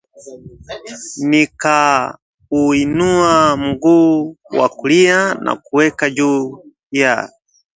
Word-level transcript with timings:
Nikauinua 1.19 3.57
mguu 3.57 4.37
wa 4.59 4.69
kulia 4.69 5.33
na 5.35 5.55
kuuweka 5.55 6.09
juu 6.09 6.63
ya 6.91 7.29